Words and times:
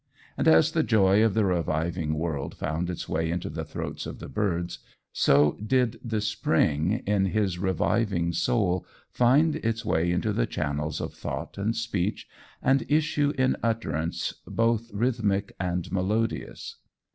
And 0.35 0.47
as 0.47 0.71
the 0.71 0.81
joy 0.81 1.23
of 1.23 1.35
the 1.35 1.45
reviving 1.45 2.15
world 2.15 2.55
found 2.55 2.89
its 2.89 3.07
way 3.07 3.29
into 3.29 3.51
the 3.51 3.63
throats 3.63 4.07
of 4.07 4.17
the 4.17 4.29
birds, 4.29 4.79
so 5.13 5.59
did 5.63 5.99
the 6.03 6.21
spring 6.21 7.03
in 7.05 7.25
his 7.25 7.59
reviving 7.59 8.33
soul 8.33 8.83
find 9.11 9.57
its 9.57 9.85
way 9.85 10.11
into 10.11 10.33
the 10.33 10.47
channels 10.47 11.01
of 11.01 11.13
thought 11.13 11.55
and 11.59 11.75
speech, 11.75 12.27
and 12.63 12.83
issue 12.89 13.31
in 13.37 13.57
utterance 13.61 14.33
both 14.47 14.89
rhythmic 14.91 15.51
and 15.59 15.91
melodious. 15.91 16.77